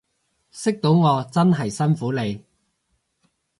[0.49, 2.43] 識到我真係辛苦你